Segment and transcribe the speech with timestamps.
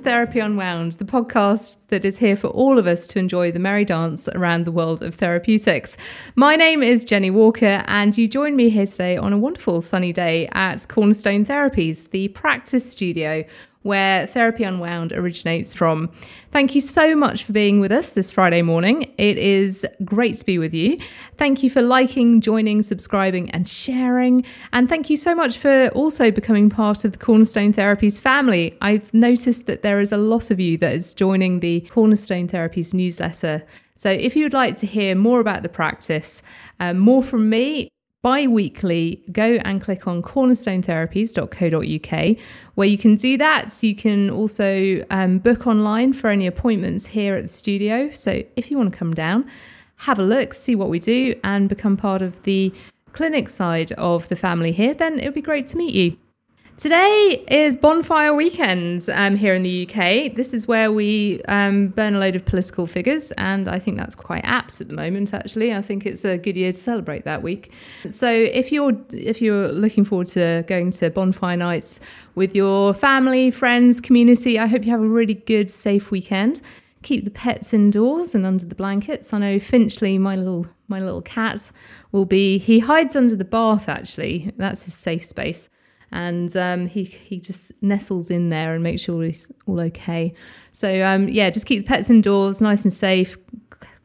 [0.00, 3.84] Therapy Unwound, the podcast that is here for all of us to enjoy the merry
[3.84, 5.96] dance around the world of therapeutics.
[6.34, 10.12] My name is Jenny Walker, and you join me here today on a wonderful sunny
[10.12, 13.44] day at Cornerstone Therapies, the practice studio
[13.82, 16.10] where Therapy Unwound originates from.
[16.50, 19.12] Thank you so much for being with us this Friday morning.
[19.16, 20.98] It is great to be with you.
[21.38, 24.44] Thank you for liking, joining, subscribing, and sharing.
[24.72, 28.76] And thank you so much for also becoming part of the Cornerstone Therapies family.
[28.82, 32.92] I've noticed that there is a lot of you that is joining the Cornerstone Therapies
[32.92, 33.64] newsletter.
[33.94, 36.42] So if you'd like to hear more about the practice,
[36.80, 37.90] um, more from me,
[38.22, 42.36] bi weekly, go and click on cornerstonetherapies.co.uk
[42.74, 43.72] where you can do that.
[43.72, 48.10] So you can also um, book online for any appointments here at the studio.
[48.10, 49.48] So if you want to come down,
[49.96, 52.72] have a look, see what we do, and become part of the
[53.12, 56.16] clinic side of the family here, then it would be great to meet you.
[56.80, 60.34] Today is bonfire weekends um, here in the UK.
[60.34, 64.14] This is where we um, burn a load of political figures, and I think that's
[64.14, 65.34] quite apt at the moment.
[65.34, 67.70] Actually, I think it's a good year to celebrate that week.
[68.08, 72.00] So, if you're if you're looking forward to going to bonfire nights
[72.34, 76.62] with your family, friends, community, I hope you have a really good, safe weekend.
[77.02, 79.34] Keep the pets indoors and under the blankets.
[79.34, 81.72] I know Finchley, my little my little cat,
[82.10, 82.56] will be.
[82.56, 83.86] He hides under the bath.
[83.86, 85.68] Actually, that's his safe space
[86.12, 90.32] and um, he he just nestles in there and makes sure he's all okay.
[90.72, 93.36] So um, yeah, just keep the pets indoors, nice and safe.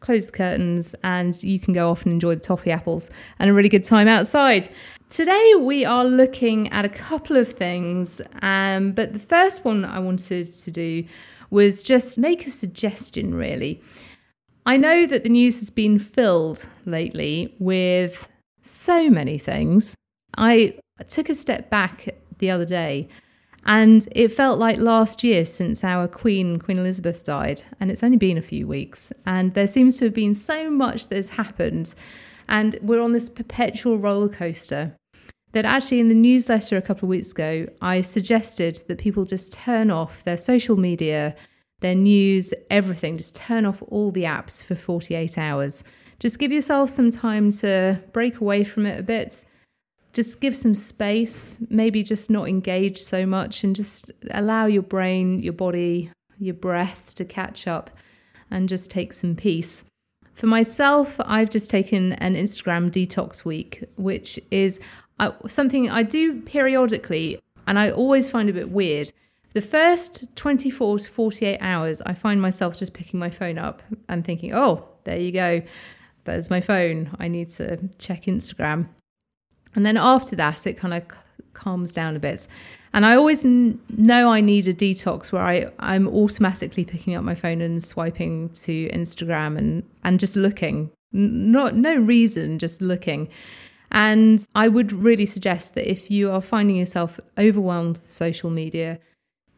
[0.01, 3.53] Close the curtains, and you can go off and enjoy the toffee apples and a
[3.53, 4.69] really good time outside.
[5.09, 9.99] Today we are looking at a couple of things, um, but the first one I
[9.99, 11.05] wanted to do
[11.49, 13.33] was just make a suggestion.
[13.33, 13.81] Really,
[14.67, 18.27] I know that the news has been filled lately with
[18.61, 19.95] so many things.
[20.37, 22.07] I I took a step back
[22.37, 23.09] the other day
[23.65, 27.63] and it felt like last year since our Queen, Queen Elizabeth, died.
[27.79, 29.11] And it's only been a few weeks.
[29.25, 31.95] And there seems to have been so much that has happened.
[32.47, 34.95] And we're on this perpetual roller coaster
[35.53, 39.51] that actually, in the newsletter a couple of weeks ago, I suggested that people just
[39.51, 41.35] turn off their social media,
[41.79, 43.17] their news, everything.
[43.17, 45.83] Just turn off all the apps for 48 hours.
[46.19, 49.43] Just give yourself some time to break away from it a bit
[50.15, 55.39] just give some space, maybe just not engage so much and just allow your brain,
[55.39, 56.09] your body,
[56.39, 57.91] your breath to catch up
[58.49, 59.83] and just take some peace.
[60.33, 64.79] For myself, I've just taken an Instagram detox week, which is
[65.19, 69.11] uh, something I do periodically and I always find a bit weird.
[69.53, 74.23] The first 24 to 48 hours, I find myself just picking my phone up and
[74.23, 75.61] thinking, oh, there you go.
[76.23, 77.15] There's my phone.
[77.19, 78.87] I need to check Instagram.
[79.75, 81.03] And then after that, it kind of
[81.53, 82.47] calms down a bit.
[82.93, 87.23] And I always n- know I need a detox where I, I'm automatically picking up
[87.23, 90.91] my phone and swiping to Instagram and, and just looking.
[91.11, 93.29] Not no reason, just looking.
[93.91, 98.99] And I would really suggest that if you are finding yourself overwhelmed with social media,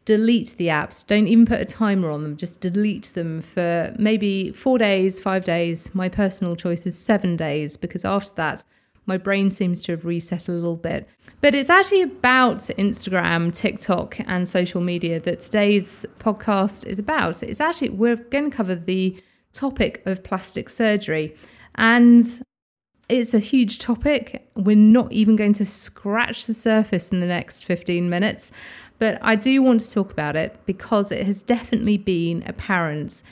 [0.04, 1.06] delete the apps.
[1.06, 2.36] Don't even put a timer on them.
[2.36, 5.94] Just delete them for maybe four days, five days.
[5.94, 8.64] My personal choice is seven days because after that,
[9.08, 11.08] my brain seems to have reset a little bit.
[11.40, 17.42] But it's actually about Instagram, TikTok, and social media that today's podcast is about.
[17.42, 19.20] It's actually, we're going to cover the
[19.54, 21.34] topic of plastic surgery.
[21.76, 22.44] And
[23.08, 24.46] it's a huge topic.
[24.54, 28.50] We're not even going to scratch the surface in the next 15 minutes.
[28.98, 33.22] But I do want to talk about it because it has definitely been apparent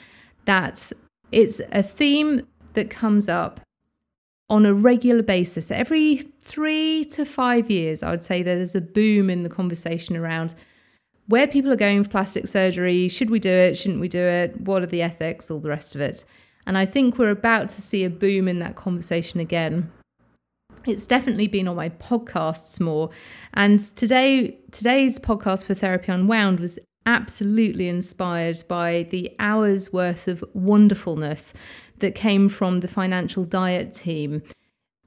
[0.45, 0.91] that
[1.31, 3.59] it's a theme that comes up
[4.49, 5.71] on a regular basis.
[5.71, 10.55] Every three to five years, I would say there's a boom in the conversation around
[11.27, 13.09] where people are going for plastic surgery.
[13.09, 13.77] Should we do it?
[13.77, 14.61] Shouldn't we do it?
[14.61, 15.51] What are the ethics?
[15.51, 16.23] All the rest of it.
[16.65, 19.91] And I think we're about to see a boom in that conversation again.
[20.85, 23.09] It's definitely been on my podcasts more.
[23.53, 30.43] And today today's podcast for Therapy Unwound was absolutely inspired by the hours worth of
[30.53, 31.53] wonderfulness
[31.99, 34.43] that came from the financial diet team.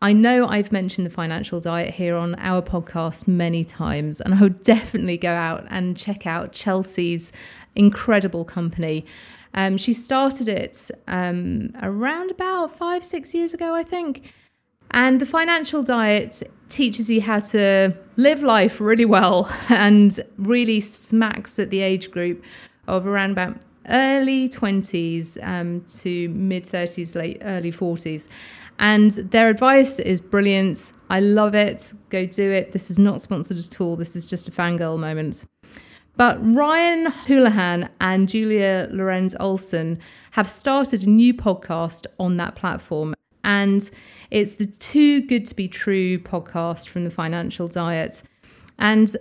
[0.02, 4.40] I know I've mentioned the financial diet here on our podcast many times, and I
[4.40, 7.30] would definitely go out and check out Chelsea's
[7.76, 9.04] incredible company.
[9.52, 14.32] Um, she started it um, around about five, six years ago, I think.
[14.92, 21.58] And the financial diet teaches you how to live life really well and really smacks
[21.58, 22.42] at the age group
[22.86, 23.56] of around about
[23.88, 28.28] early 20s um, to mid 30s, late early 40s.
[28.78, 30.92] And their advice is brilliant.
[31.10, 31.92] I love it.
[32.08, 32.72] Go do it.
[32.72, 33.96] This is not sponsored at all.
[33.96, 35.44] This is just a fangirl moment.
[36.16, 39.98] But Ryan Houlihan and Julia Lorenz Olson
[40.32, 43.14] have started a new podcast on that platform.
[43.44, 43.90] And
[44.30, 48.22] it's the Too Good to Be True podcast from the Financial Diet.
[48.78, 49.16] And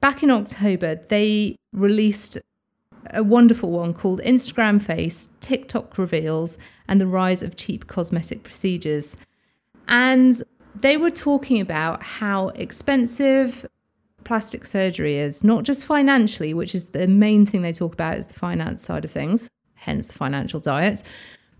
[0.00, 2.38] back in October, they released
[3.10, 9.16] a wonderful one called Instagram Face, TikTok Reveals, and the Rise of Cheap Cosmetic Procedures.
[9.88, 10.42] And
[10.74, 13.66] they were talking about how expensive
[14.24, 18.28] plastic surgery is, not just financially, which is the main thing they talk about is
[18.28, 21.02] the finance side of things, hence the financial diet,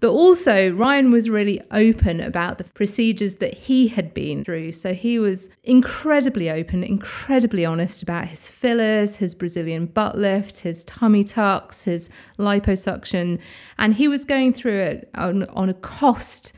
[0.02, 4.72] but also, Ryan was really open about the procedures that he had been through.
[4.72, 10.82] So he was incredibly open, incredibly honest about his fillers, his Brazilian butt lift, his
[10.82, 13.40] tummy tucks, his liposuction.
[13.78, 16.52] And he was going through it on, on a cost,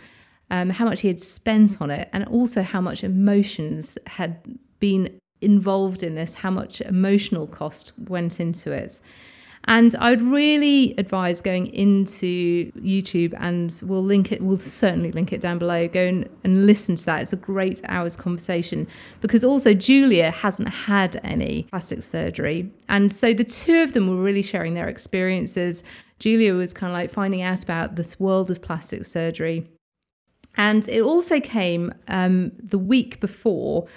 [0.51, 5.21] um, how much he had spent on it, and also how much emotions had been
[5.43, 9.01] involved in this, how much emotional cost went into it.
[9.67, 15.41] And I'd really advise going into YouTube and we'll link it, we'll certainly link it
[15.41, 15.89] down below.
[15.89, 17.23] Go and, and listen to that.
[17.23, 18.87] It's a great hour's conversation
[19.21, 22.71] because also Julia hasn't had any plastic surgery.
[22.89, 25.83] And so the two of them were really sharing their experiences.
[26.19, 29.67] Julia was kind of like finding out about this world of plastic surgery.
[30.57, 33.89] And it also came um, the week before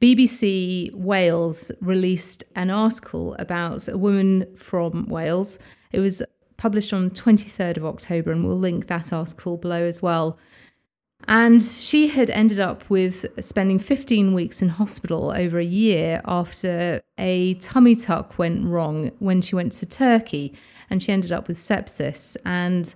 [0.00, 5.58] BBC Wales released an article about a woman from Wales.
[5.92, 6.22] It was
[6.58, 10.38] published on the 23rd of October, and we'll link that article below as well.
[11.28, 17.02] And she had ended up with spending 15 weeks in hospital over a year after
[17.18, 20.54] a tummy tuck went wrong when she went to Turkey
[20.90, 22.36] and she ended up with sepsis.
[22.44, 22.94] And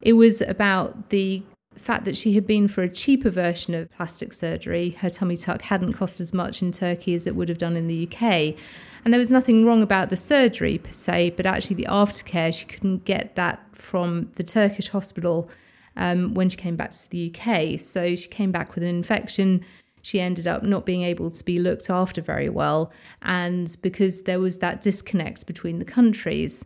[0.00, 1.42] it was about the
[1.78, 4.90] the fact that she had been for a cheaper version of plastic surgery.
[4.98, 7.86] Her tummy tuck hadn't cost as much in Turkey as it would have done in
[7.86, 8.56] the UK.
[9.04, 12.66] And there was nothing wrong about the surgery per se, but actually the aftercare, she
[12.66, 15.48] couldn't get that from the Turkish hospital
[15.96, 17.78] um, when she came back to the UK.
[17.78, 19.64] So she came back with an infection.
[20.02, 22.90] She ended up not being able to be looked after very well.
[23.22, 26.64] And because there was that disconnect between the countries.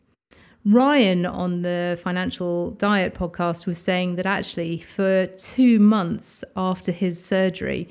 [0.64, 7.22] Ryan on the Financial Diet podcast was saying that actually, for two months after his
[7.22, 7.88] surgery,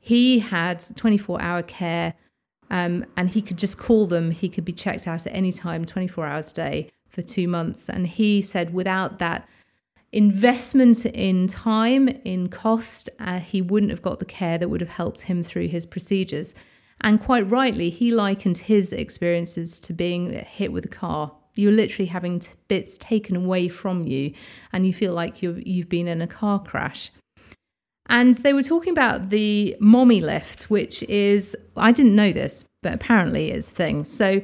[0.00, 2.14] he had 24 hour care
[2.70, 4.32] um, and he could just call them.
[4.32, 7.88] He could be checked out at any time, 24 hours a day for two months.
[7.88, 9.48] And he said without that
[10.10, 14.90] investment in time, in cost, uh, he wouldn't have got the care that would have
[14.90, 16.52] helped him through his procedures.
[17.00, 22.06] And quite rightly, he likened his experiences to being hit with a car you're literally
[22.06, 24.32] having t- bits taken away from you,
[24.72, 27.10] and you feel like you've you've been in a car crash.
[28.08, 32.94] And they were talking about the mommy lift, which is I didn't know this, but
[32.94, 34.04] apparently it's a thing.
[34.04, 34.40] So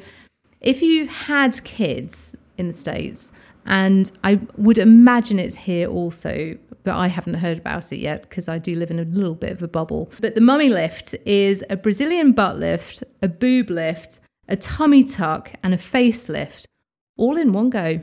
[0.61, 3.33] if you've had kids in the States,
[3.67, 8.49] and I would imagine it's here also, but I haven't heard about it yet because
[8.49, 10.11] I do live in a little bit of a bubble.
[10.21, 15.53] But the mummy lift is a Brazilian butt lift, a boob lift, a tummy tuck,
[15.63, 16.67] and a facelift
[17.17, 18.03] all in one go.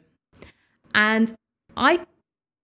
[0.94, 1.34] And
[1.76, 2.06] I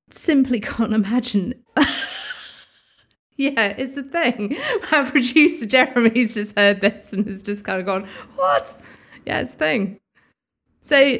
[0.09, 1.53] simply can't imagine.
[3.37, 4.57] yeah, it's a thing.
[4.91, 8.77] Our producer Jeremy's just heard this and has just kind of gone, What?
[9.25, 9.99] Yeah, it's a thing.
[10.81, 11.17] So,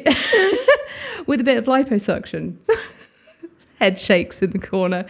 [1.26, 2.56] with a bit of liposuction,
[3.78, 5.04] head shakes in the corner.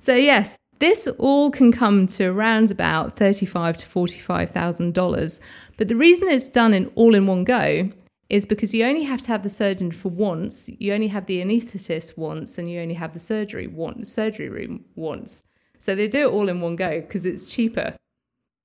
[0.00, 5.38] So, yes, this all can come to around about thirty-five to forty-five thousand dollars.
[5.76, 7.92] But the reason it's done in all in one go
[8.30, 11.40] is because you only have to have the surgeon for once, you only have the
[11.40, 15.44] anaesthetist once, and you only have the surgery once, surgery room once.
[15.78, 17.94] So they do it all in one go because it's cheaper.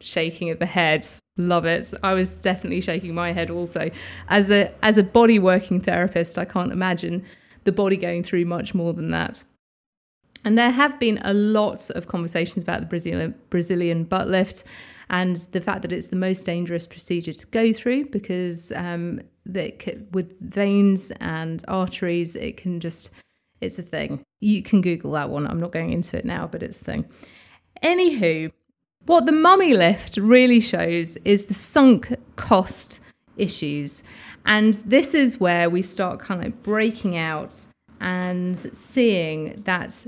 [0.01, 1.93] Shaking of the head, love it.
[2.01, 3.91] I was definitely shaking my head also.
[4.29, 7.25] As a as a body working therapist, I can't imagine
[7.65, 9.43] the body going through much more than that.
[10.45, 14.63] And there have been a lot of conversations about the Brazilian Brazilian butt lift
[15.09, 19.19] and the fact that it's the most dangerous procedure to go through because um,
[19.53, 23.09] that with veins and arteries, it can just
[23.61, 24.23] it's a thing.
[24.39, 25.45] You can Google that one.
[25.45, 27.05] I'm not going into it now, but it's a thing.
[27.83, 28.51] Anywho,
[29.05, 32.99] what the mummy lift really shows is the sunk cost
[33.37, 34.03] issues.
[34.45, 37.55] And this is where we start kind of breaking out
[37.99, 40.05] and seeing that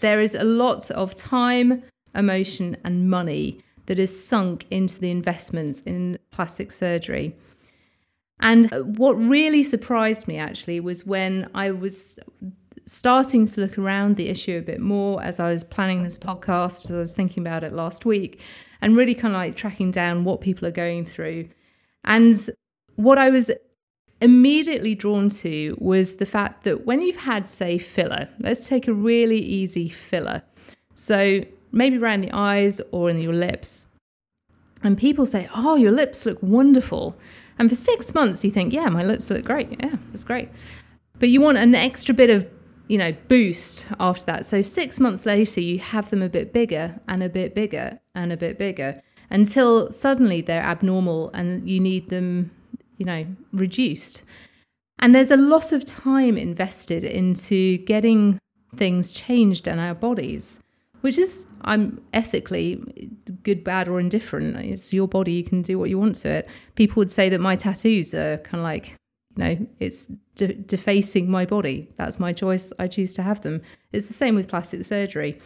[0.00, 1.82] there is a lot of time,
[2.14, 7.36] emotion, and money that is sunk into the investments in plastic surgery.
[8.42, 12.18] And uh, what really surprised me actually was when I was
[12.84, 16.84] starting to look around the issue a bit more as I was planning this podcast,
[16.84, 18.40] as I was thinking about it last week,
[18.80, 21.48] and really kind of like tracking down what people are going through.
[22.04, 22.50] And
[22.96, 23.50] what I was
[24.20, 28.92] immediately drawn to was the fact that when you've had, say, filler, let's take a
[28.92, 30.42] really easy filler.
[30.94, 33.86] So maybe around the eyes or in your lips.
[34.82, 37.16] And people say, Oh, your lips look wonderful.
[37.58, 39.70] And for six months, you think, Yeah, my lips look great.
[39.82, 40.48] Yeah, that's great.
[41.18, 42.46] But you want an extra bit of,
[42.88, 44.46] you know, boost after that.
[44.46, 48.32] So six months later, you have them a bit bigger and a bit bigger and
[48.32, 52.50] a bit bigger until suddenly they're abnormal and you need them,
[52.98, 54.22] you know, reduced.
[54.98, 58.38] And there's a lot of time invested into getting
[58.74, 60.58] things changed in our bodies
[61.02, 63.10] which is I'm ethically
[63.42, 64.56] good, bad, or indifferent.
[64.56, 66.48] It's your body; you can do what you want to it.
[66.74, 68.96] People would say that my tattoos are kind of like,
[69.36, 71.88] you know, it's de- defacing my body.
[71.96, 72.72] That's my choice.
[72.78, 73.62] I choose to have them.
[73.92, 75.38] It's the same with plastic surgery.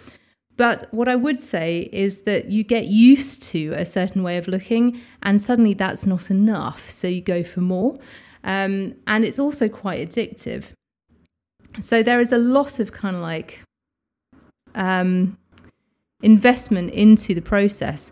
[0.57, 4.49] But what I would say is that you get used to a certain way of
[4.49, 6.91] looking, and suddenly that's not enough.
[6.91, 7.95] So you go for more.
[8.43, 10.67] Um, and it's also quite addictive.
[11.81, 13.61] So there is a lot of kind of like
[14.75, 15.37] um,
[16.27, 18.11] investment into the process.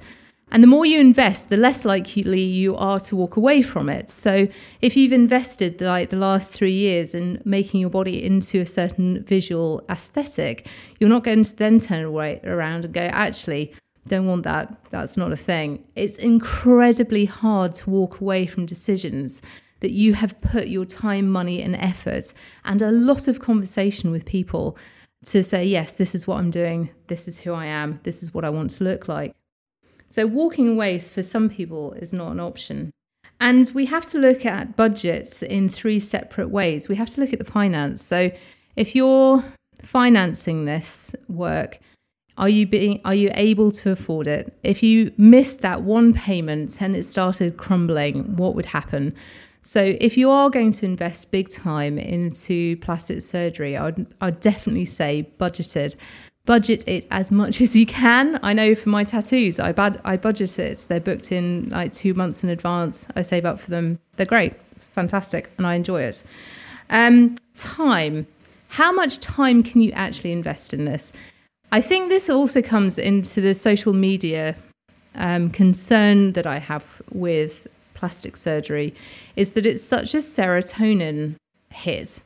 [0.53, 4.09] And the more you invest, the less likely you are to walk away from it.
[4.09, 4.47] So
[4.81, 9.25] if you've invested like the last three years in making your body into a certain
[9.25, 10.69] visual aesthetic,
[11.01, 13.75] you're not going to then turn away around and go, actually,
[14.07, 14.67] don't want that.
[14.91, 15.83] That's not a thing.
[15.97, 19.43] It's incredibly hard to walk away from decisions
[19.81, 22.33] that you have put your time, money, and effort
[22.65, 24.79] and a lot of conversation with people
[25.27, 28.35] to say, yes, this is what I'm doing, this is who I am, this is
[28.35, 29.35] what I want to look like.
[30.09, 32.91] So, walking away for some people is not an option.
[33.41, 36.89] And we have to look at budgets in three separate ways.
[36.89, 38.03] We have to look at the finance.
[38.03, 38.31] So,
[38.77, 39.45] if you're
[39.83, 41.81] financing this work,
[42.37, 44.57] are you being are you able to afford it?
[44.63, 49.15] If you missed that one payment and it started crumbling, what would happen?
[49.65, 54.85] So if you are going to invest big time into plastic surgery, I'd, I'd definitely
[54.85, 55.97] say budgeted.
[56.45, 58.39] Budget it as much as you can.
[58.43, 60.85] I know for my tattoos, I, bud- I budget it.
[60.89, 63.07] They're booked in like two months in advance.
[63.17, 63.99] I save up for them.
[64.17, 64.53] They're great.
[64.71, 65.51] It's fantastic.
[65.57, 66.23] And I enjoy it.
[66.91, 68.27] Um, time.
[68.69, 71.11] How much time can you actually invest in this?
[71.75, 74.55] I think this also comes into the social media
[75.17, 78.95] um, concern that I have with plastic surgery
[79.35, 81.35] is that it's such a serotonin
[81.71, 82.21] hit.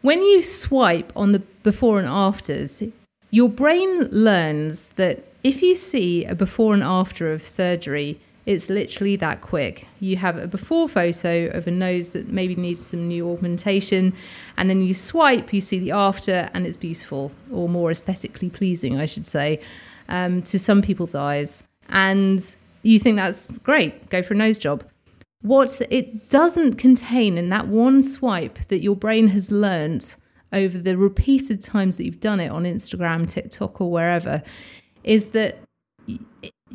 [0.00, 2.82] When you swipe on the before and afters,
[3.30, 9.16] your brain learns that if you see a before and after of surgery, it's literally
[9.16, 9.86] that quick.
[10.00, 14.12] You have a before photo of a nose that maybe needs some new augmentation,
[14.56, 19.00] and then you swipe, you see the after, and it's beautiful, or more aesthetically pleasing,
[19.00, 19.60] I should say,
[20.08, 21.62] um, to some people's eyes.
[21.88, 22.44] And
[22.82, 24.84] you think that's great, go for a nose job.
[25.40, 30.16] What it doesn't contain in that one swipe that your brain has learnt
[30.52, 34.42] over the repeated times that you've done it on Instagram, TikTok, or wherever
[35.02, 35.58] is that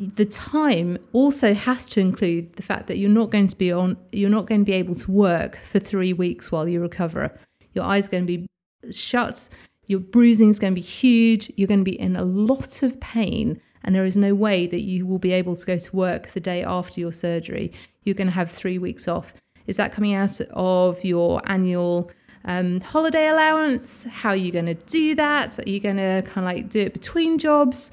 [0.00, 3.96] the time also has to include the fact that you're not going to be on
[4.12, 7.38] you're not going to be able to work for 3 weeks while you recover
[7.74, 8.46] your eyes are going to be
[8.90, 9.48] shut
[9.86, 12.98] your bruising is going to be huge you're going to be in a lot of
[12.98, 16.28] pain and there is no way that you will be able to go to work
[16.32, 17.72] the day after your surgery.
[18.04, 19.32] You're going to have three weeks off.
[19.66, 22.10] Is that coming out of your annual
[22.44, 24.04] um, holiday allowance?
[24.04, 25.58] How are you going to do that?
[25.58, 27.90] Are you going to kind of like do it between jobs?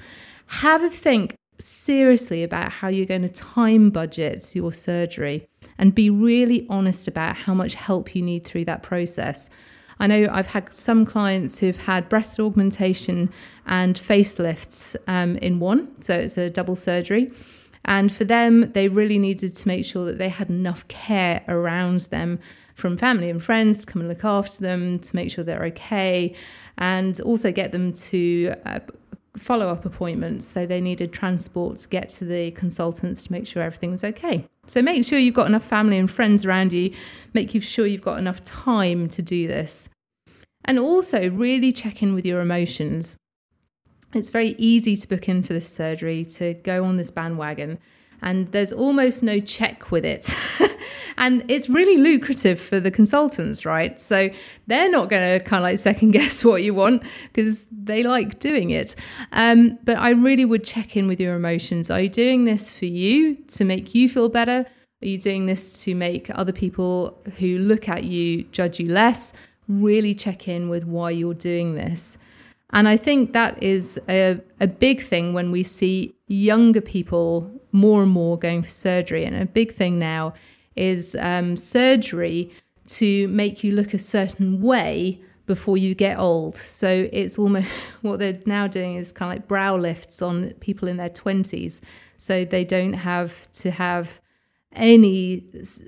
[0.48, 5.48] Have a think seriously about how you're going to time budget your surgery
[5.78, 9.50] and be really honest about how much help you need through that process.
[10.00, 13.32] I know I've had some clients who've had breast augmentation
[13.66, 17.32] and facelifts um, in one, so it's a double surgery.
[17.86, 22.02] And for them, they really needed to make sure that they had enough care around
[22.02, 22.40] them
[22.76, 26.36] from family and friends to come and look after them, to make sure they're okay,
[26.78, 28.80] and also get them to uh,
[29.38, 30.46] follow up appointments.
[30.48, 34.46] So they needed transport to get to the consultants to make sure everything was okay.
[34.68, 36.94] So make sure you've got enough family and friends around you.
[37.34, 39.90] Make sure you've got enough time to do this.
[40.66, 43.16] And also really check in with your emotions.
[44.14, 47.80] It's very easy to book in for this surgery, to go on this bandwagon,
[48.22, 50.30] and there's almost no check with it.
[51.18, 54.00] and it's really lucrative for the consultants, right?
[54.00, 54.30] So
[54.68, 58.40] they're not going to kind of like second guess what you want because they like
[58.40, 58.96] doing it.
[59.32, 61.90] Um, but I really would check in with your emotions.
[61.90, 64.66] Are you doing this for you to make you feel better?
[65.02, 69.32] Are you doing this to make other people who look at you judge you less?
[69.68, 72.18] Really check in with why you're doing this.
[72.72, 78.04] And I think that is a, a big thing when we see younger people more
[78.04, 79.24] and more going for surgery.
[79.26, 80.34] And a big thing now
[80.76, 82.52] is um, surgery
[82.88, 86.58] to make you look a certain way before you get old.
[86.58, 87.68] So it's almost
[88.02, 91.80] what they're now doing is kind of like brow lifts on people in their 20s.
[92.18, 94.20] So they don't have to have
[94.78, 95.44] any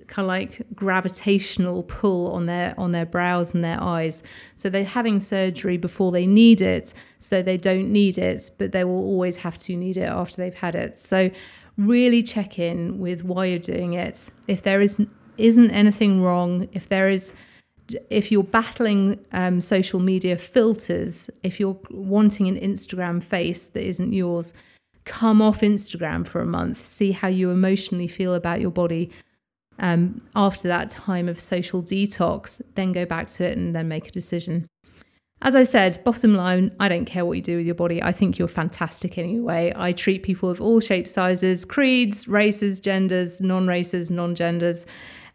[0.07, 4.23] kind of like gravitational pull on their on their brows and their eyes.
[4.55, 8.83] So they're having surgery before they need it so they don't need it but they
[8.83, 10.97] will always have to need it after they've had it.
[10.97, 11.29] So
[11.77, 14.29] really check in with why you're doing it.
[14.47, 14.99] If there is
[15.39, 17.31] isn't anything wrong if there is
[18.09, 24.13] if you're battling um, social media filters if you're wanting an instagram face that isn't
[24.13, 24.53] yours
[25.09, 29.11] come off Instagram for a month, see how you emotionally feel about your body
[29.79, 34.07] um, after that time of social detox, then go back to it and then make
[34.07, 34.67] a decision.
[35.41, 38.03] As I said, bottom line, I don't care what you do with your body.
[38.03, 39.73] I think you're fantastic anyway.
[39.75, 44.85] I treat people of all shapes, sizes, creeds, races, genders, non races, non genders,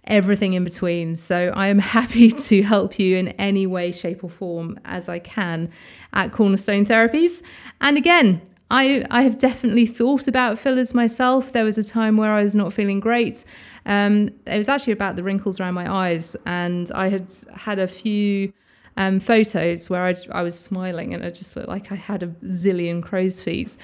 [0.04, 1.16] everything in between.
[1.16, 5.19] So I am happy to help you in any way, shape, or form as I
[5.19, 5.71] can
[6.12, 7.43] at Cornerstone Therapies.
[7.81, 11.52] And again, I, I have definitely thought about fillers myself.
[11.52, 13.44] There was a time where I was not feeling great.
[13.87, 17.87] Um, it was actually about the wrinkles around my eyes, and I had had a
[17.87, 18.52] few
[18.97, 22.28] um, photos where I, I was smiling and it just looked like I had a
[22.28, 23.76] zillion crow's feet.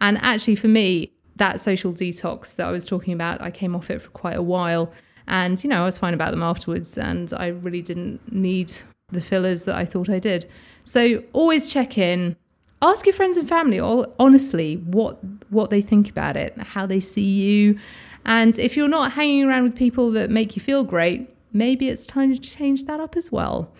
[0.00, 3.90] And actually, for me, that social detox that I was talking about, I came off
[3.90, 4.92] it for quite a while.
[5.26, 8.72] And, you know, I was fine about them afterwards, and I really didn't need
[9.10, 10.46] the fillers that I thought I did.
[10.84, 12.36] So always check in,
[12.82, 15.18] ask your friends and family all honestly what
[15.50, 17.78] what they think about it how they see you.
[18.24, 22.06] And if you're not hanging around with people that make you feel great maybe it's
[22.06, 23.72] time to change that up as well.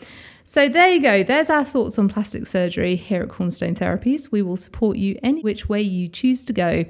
[0.45, 1.23] So there you go.
[1.23, 4.31] There's our thoughts on plastic surgery here at cornerstone therapies.
[4.31, 6.87] We will support you any which way you choose to go.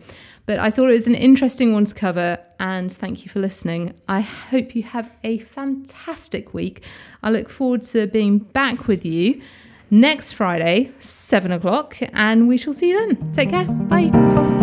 [0.46, 3.94] But i thought it was an interesting one to cover and thank you for listening.
[4.08, 6.84] I hope you have a fantastic week.
[7.22, 9.42] I look forward to being back with you
[9.90, 13.32] next Friday, 7 o'clock, and we shall see you then.
[13.32, 13.64] Take care.
[13.64, 14.57] Bye.